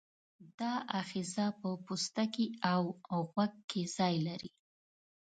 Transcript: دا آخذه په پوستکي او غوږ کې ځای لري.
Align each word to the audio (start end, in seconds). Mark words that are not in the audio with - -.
دا 0.59 0.73
آخذه 1.01 1.45
په 1.59 1.69
پوستکي 1.85 2.45
او 2.71 2.81
غوږ 3.33 3.53
کې 3.69 3.81
ځای 3.95 4.15
لري. 4.27 4.51